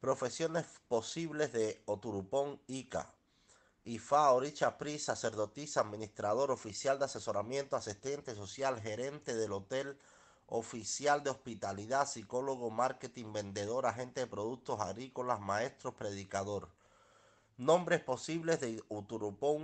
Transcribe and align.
Profesiones 0.00 0.64
posibles 0.88 1.52
de 1.52 1.82
Oturupón 1.84 2.58
Ica. 2.66 3.12
IFA, 3.84 4.32
Oricha 4.32 4.78
Pri, 4.78 4.98
sacerdotisa, 4.98 5.82
administrador, 5.82 6.50
oficial 6.50 6.98
de 6.98 7.04
asesoramiento, 7.04 7.76
asistente 7.76 8.34
social, 8.34 8.80
gerente 8.80 9.36
del 9.36 9.52
hotel, 9.52 9.98
oficial 10.46 11.22
de 11.22 11.28
hospitalidad, 11.28 12.08
psicólogo, 12.08 12.70
marketing, 12.70 13.30
vendedor, 13.34 13.84
agente 13.84 14.20
de 14.20 14.26
productos 14.26 14.80
agrícolas, 14.80 15.38
maestro, 15.38 15.94
predicador. 15.94 16.70
Nombres 17.58 18.00
posibles 18.02 18.58
de 18.58 18.82
Uturupón 18.88 19.58